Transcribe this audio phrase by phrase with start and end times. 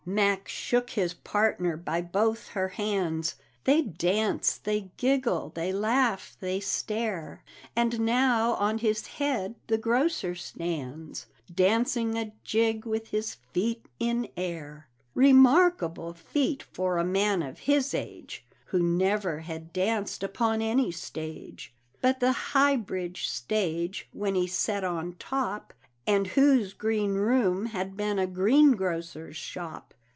[0.03, 6.59] Mac shook his partner by both her hands; They dance, they giggle, they laugh, they
[6.59, 7.43] stare;
[7.75, 14.27] And now on his head the grocer stands, Dancing a jig with his feet in
[14.35, 20.91] air Remarkable feat for a man of his age, Who never had danced upon any
[20.91, 25.73] stage But the High Bridge stage, when he set on top,
[26.07, 29.93] And whose green room had been a green grocer's shop.